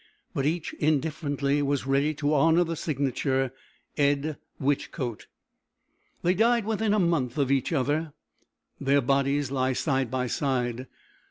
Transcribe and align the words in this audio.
But 0.33 0.47
each 0.47 0.73
indifferently 0.79 1.61
was 1.61 1.85
ready 1.85 2.15
to 2.15 2.33
honour 2.33 2.63
the 2.63 2.75
signature, 2.75 3.53
Ed. 3.99 4.37
Whichcote. 4.59 5.27
They 6.23 6.33
died 6.33 6.65
within 6.65 6.95
a 6.95 6.97
month 6.97 7.37
of 7.37 7.51
each 7.51 7.71
other. 7.71 8.13
Their 8.79 9.01
bodies 9.01 9.51
lie 9.51 9.73
side 9.73 10.09
by 10.09 10.25
side. 10.25 10.87